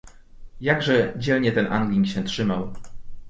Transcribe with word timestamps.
"Jakże 0.61 1.13
dzielnie 1.17 1.51
ten 1.51 1.73
Anglik 1.73 2.07
się 2.07 2.23
trzymał!" 2.23 2.73